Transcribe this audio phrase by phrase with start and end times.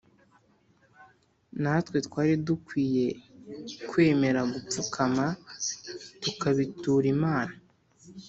[1.61, 3.07] natwe twari dukwiye
[3.89, 5.25] kwemera gupfukama
[6.23, 7.53] tukabitura imana